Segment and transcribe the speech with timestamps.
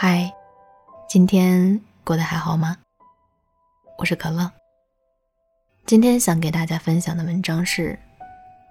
[0.00, 0.32] 嗨，
[1.08, 2.76] 今天过得还好吗？
[3.98, 4.48] 我是可乐。
[5.86, 7.98] 今天想给大家分享的文章是：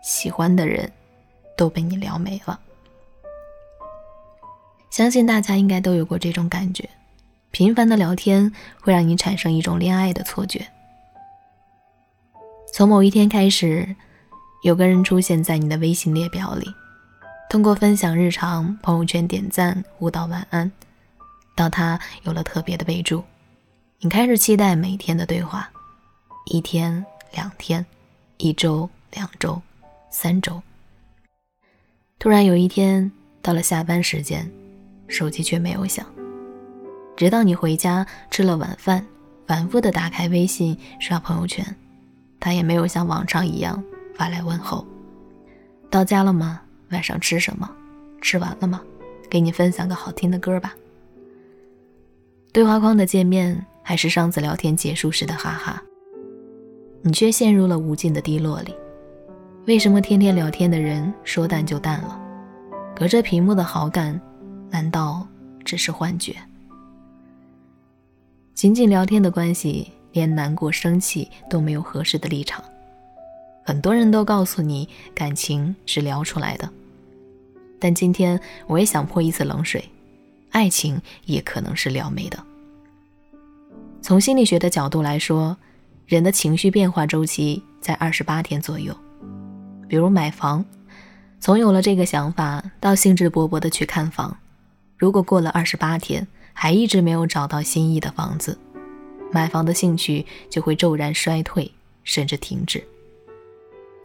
[0.02, 0.90] 喜欢的人
[1.58, 2.58] 都被你聊没了。
[4.90, 6.90] 相信大家应该都有过这种感觉，
[7.52, 8.50] 频繁的聊天
[8.80, 10.66] 会让你产生一种恋爱的错觉。
[12.74, 13.94] 从某一天开始，
[14.64, 16.74] 有个人出现在你的微信列表里，
[17.50, 20.72] 通过分享日常、朋友圈点赞、互道晚安。
[21.58, 23.24] 到他有了特别的备注，
[24.00, 25.68] 你开始期待每天的对话，
[26.46, 27.04] 一天、
[27.34, 27.84] 两天、
[28.38, 29.60] 一周、两周、
[30.12, 30.62] 三周。
[32.20, 34.48] 突然有一天到了下班时间，
[35.08, 36.06] 手机却没有响。
[37.16, 39.04] 直到你回家吃了晚饭，
[39.48, 41.66] 反复的打开微信刷朋友圈，
[42.40, 44.86] 他也没有像往常一样发来问候。
[45.90, 46.62] 到家了吗？
[46.92, 47.68] 晚上吃什么？
[48.22, 48.80] 吃完了吗？
[49.28, 50.76] 给你分享个好听的歌吧。
[52.58, 55.80] 对话框的界面还是上次聊天结束时的哈哈，
[57.04, 58.74] 你却陷入了无尽的低落里。
[59.68, 62.20] 为什么天天聊天的人说淡就淡了？
[62.96, 64.20] 隔着屏幕的好感，
[64.72, 65.28] 难道
[65.64, 66.36] 只是幻觉？
[68.56, 72.64] 仅仅聊天的关系，连难过、生气都没有合适的立场。
[73.64, 76.68] 很多人都告诉你，感情是聊出来的，
[77.78, 79.88] 但今天我也想泼一次冷水。
[80.50, 82.47] 爱情也可能是撩妹的。
[84.08, 85.58] 从心理学的角度来说，
[86.06, 88.96] 人的情绪变化周期在二十八天左右。
[89.86, 90.64] 比如买房，
[91.42, 94.34] 从有了这个想法到兴致勃勃的去看房，
[94.96, 98.58] 如果过了二十八天还一直没有找到心仪的房子，
[99.30, 101.70] 买房的兴趣就会骤然衰退，
[102.06, 102.82] 甚至停止。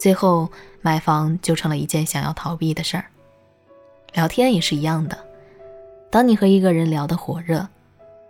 [0.01, 3.05] 最后，买房就成了一件想要逃避的事儿。
[4.15, 5.17] 聊天也是一样的。
[6.11, 7.69] 当你和一个人聊得火热，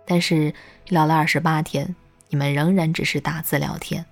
[0.05, 0.53] 但是
[0.87, 1.95] 聊了二十八天，
[2.29, 4.05] 你们仍然只是打字聊天，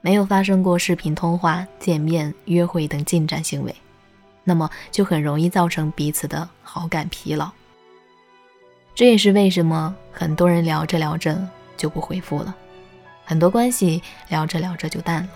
[0.00, 3.74] 没有发生过视频通话、见面、约会等进展行为，
[4.44, 7.50] 那么就很容易造成彼此的好感疲劳。
[8.94, 12.54] 这也是为什么很多人聊着聊着就不回复了，
[13.24, 15.30] 很多关系聊着聊着就淡了。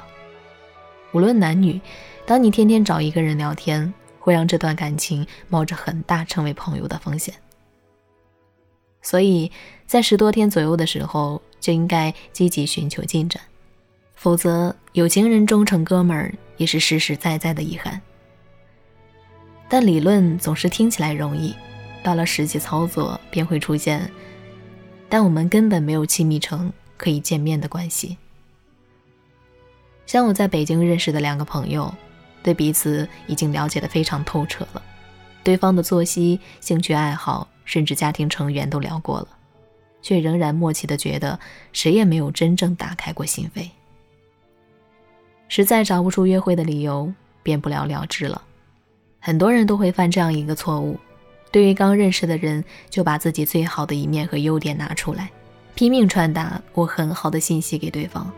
[1.13, 1.81] 无论男女，
[2.27, 7.35] 当你天天找一个人聊天，会让这段感情冒着很大成为朋友的风险。
[9.03, 9.51] 所以
[9.87, 13.43] 在十多天左右的时候，就应该积极寻求进展，
[14.15, 18.01] 否则有情人终成哥们儿也是实实在在的遗憾。
[19.69, 21.55] 但理论总是听起来容易，
[22.03, 24.11] 到了实际操作便会出现，
[25.09, 28.17] 但我们根本没有亲密成可以见面的关系。
[30.05, 31.93] 像我在北京认识的两个朋友，
[32.43, 34.83] 对彼此已经了解的非常透彻了，
[35.43, 37.49] 对方的作息、兴趣爱好。
[37.65, 39.29] 甚至家庭成员都聊过了，
[40.03, 41.39] 却仍然默契的觉得
[41.73, 43.69] 谁也没有真正打开过心扉。
[45.49, 47.13] 实在找不出约会的理由，
[47.43, 48.43] 便不了了之了。
[49.21, 50.99] 很多人都会犯这样一个错误：
[51.51, 55.31] 对于刚认识的人，就把自己最好的一面和优点拿出来，
[55.75, 58.33] 拼命传达我很好的信息给对方。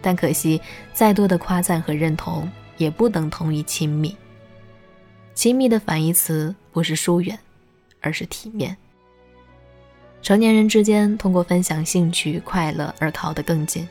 [0.00, 0.60] 但可惜，
[0.92, 4.16] 再多的夸赞和认同，也不等同于亲密。
[5.34, 7.38] 亲密的反义词不是疏远。
[8.06, 8.76] 而是体面。
[10.22, 13.86] 成年人之间通过分享兴趣、快乐而靠得更近，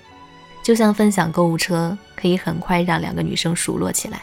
[0.63, 4.21] 就像分享购物车，可以很快让两个女生熟络起来。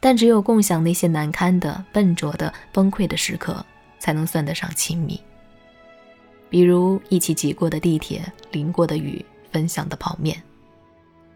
[0.00, 3.64] 但只有共享那些难堪的、笨拙的、崩溃的时刻，
[4.00, 5.20] 才能算得上亲密。
[6.48, 10.42] 比如一起挤过的地铁、淋过的雨、分享的泡面，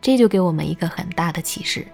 [0.01, 1.87] 这就给我们一个很大的启示：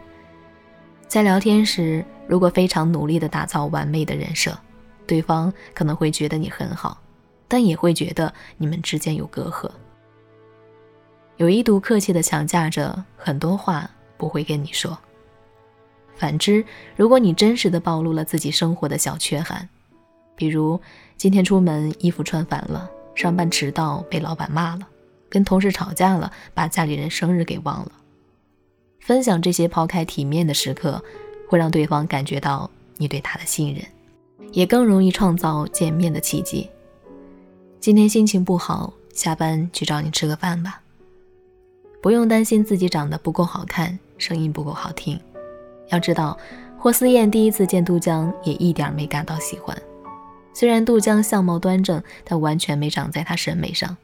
[1.08, 4.58] 在聊天时，如果非常努力地打造完美的人设。
[5.10, 7.02] 对方可能会觉得你很好，
[7.48, 9.68] 但也会觉得你们之间有隔阂，
[11.36, 14.96] 有意图客气的强架着很多话不会跟你说。
[16.14, 19.68] 反之，如果你真实的暴露了自己生活的小缺憾，
[20.36, 20.80] 比如
[21.16, 24.86] 今天出门衣服穿反了，上班迟到被老板骂了，
[25.28, 27.90] 跟同事吵架了，把家里人生日给忘了，
[29.00, 31.02] 分享这些抛开体面的时刻，
[31.48, 33.84] 会让对方感觉到你对他的信任。
[34.52, 36.68] 也更容易创造见面的契机。
[37.78, 40.80] 今天心情不好，下班去找你吃个饭吧。
[42.02, 45.18] 不用担心自己长得不够好看，声音不够好听。
[45.88, 46.38] 要知道，
[46.78, 49.76] 霍思燕第一次见杜江也一点没感到喜欢。
[50.52, 53.96] 虽然杜江相貌端正，但完全没长在他审美上。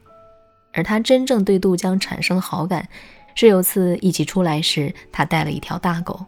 [0.73, 2.87] 而他真正对杜江产生好感，
[3.35, 6.23] 是有次一起出来时，他带了一条大狗。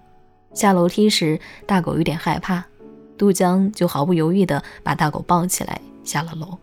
[0.53, 2.65] 下楼梯时，大狗有点害怕。
[3.19, 6.57] 杜江就毫不犹豫地把大狗抱起来下了楼，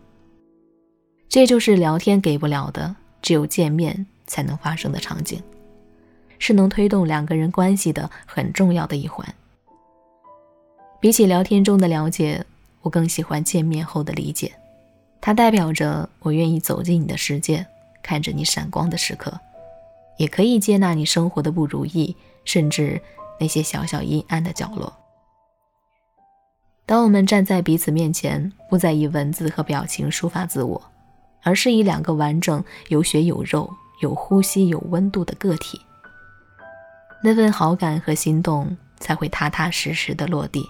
[1.29, 5.39] 这就是聊天给不了的，只有见面才能发生的场景，
[6.39, 9.23] 是能推动两个人关系的很重要的一环。
[10.99, 12.43] 比起聊天中的了解，
[12.81, 14.51] 我更喜欢见面后的理解，
[15.21, 17.63] 它代表着我愿意走进你的世界，
[18.01, 19.39] 看着你闪光的时刻，
[20.17, 22.15] 也可以接纳你生活的不如意，
[22.45, 22.99] 甚至
[23.39, 24.91] 那些小小阴暗的角落。
[26.87, 30.81] 当我们站在彼此面前，不再以文字和表情抒发自我，
[31.43, 33.69] 而是以两个完整、有血有肉、
[34.01, 35.81] 有呼吸、有温度的个体，
[37.21, 40.65] 那份好感和心动才会踏踏实实的落地。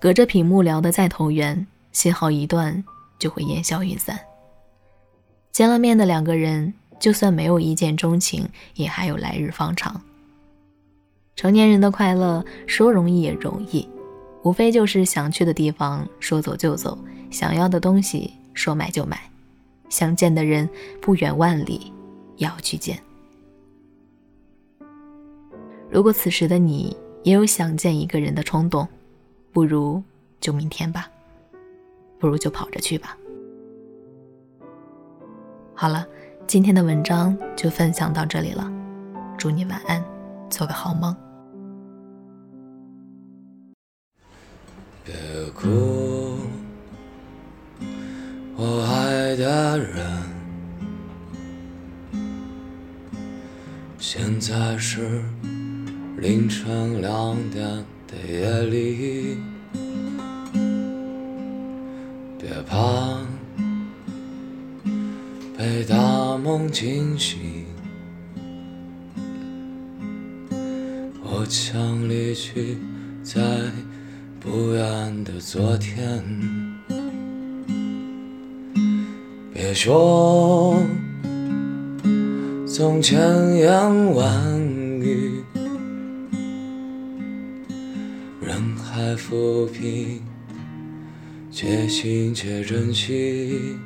[0.00, 2.84] 隔着屏幕聊得再投缘，信号一断
[3.18, 4.16] 就会烟消云散。
[5.50, 10.00] 见了面的两个人，就算没有一见钟情，也还有来日方长。
[11.34, 13.88] 成年人的快乐，说容易也容易。
[14.42, 16.98] 无非就是想去的地方说走就走，
[17.30, 19.18] 想要的东西说买就买，
[19.88, 20.68] 想见的人
[21.00, 21.92] 不远万里
[22.36, 22.98] 也要去见。
[25.90, 28.88] 如果此时的你也有想见一个人的冲动，
[29.52, 30.02] 不如
[30.40, 31.08] 就明天吧，
[32.18, 33.16] 不如就跑着去吧。
[35.74, 36.06] 好了，
[36.46, 38.72] 今天的文章就分享到这里了，
[39.38, 40.02] 祝你晚安，
[40.50, 41.14] 做个好梦。
[45.04, 45.12] 别
[45.52, 46.38] 哭，
[48.54, 50.22] 我爱的人。
[53.98, 55.24] 现在是
[56.18, 59.38] 凌晨两点的夜里，
[62.38, 63.18] 别怕
[65.58, 67.66] 被大梦惊醒。
[71.24, 72.78] 我将离去
[73.24, 73.40] 在。
[74.44, 76.20] 不远的昨天，
[79.54, 80.82] 别说
[82.66, 83.20] 从前
[83.54, 84.60] 言万
[85.00, 85.44] 语，
[88.40, 90.20] 人海浮萍，
[91.52, 93.76] 且行且珍惜。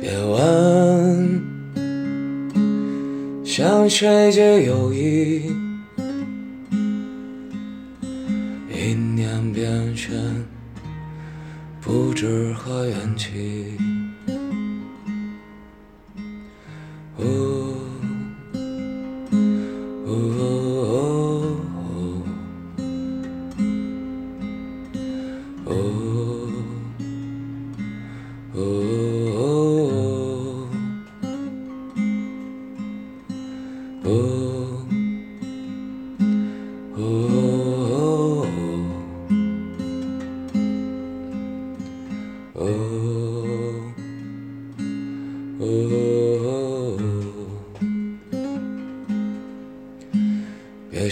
[0.00, 1.40] 别问
[3.44, 5.67] 向谁借友谊
[9.78, 10.44] 友谊。
[11.80, 13.78] 不知何缘起。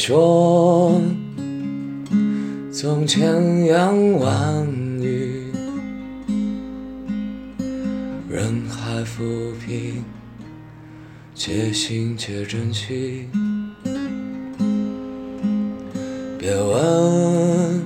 [0.07, 1.03] 说
[2.71, 4.65] 从前言万
[5.03, 5.51] 语，
[8.31, 9.25] 人海浮
[9.67, 10.05] 萍，
[11.35, 13.27] 且行且珍惜。
[16.39, 17.83] 别问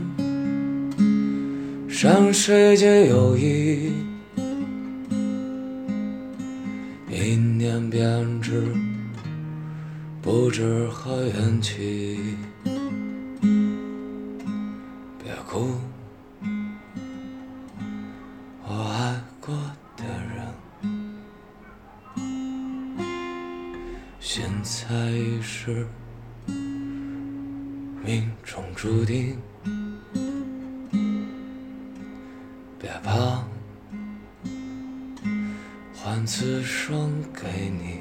[1.88, 3.94] 山水皆有意，
[7.08, 8.89] 一念便知。
[10.22, 12.36] 不知何缘起，
[15.18, 15.70] 别哭，
[18.62, 19.54] 我爱过
[19.96, 20.46] 的人，
[24.20, 25.86] 现在已是
[28.04, 29.38] 命中注定。
[32.78, 33.42] 别怕，
[35.94, 38.00] 换此生给你。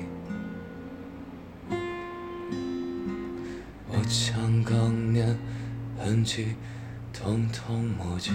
[4.09, 5.37] 将当年
[5.99, 6.55] 痕迹
[7.13, 8.33] 统统抹去。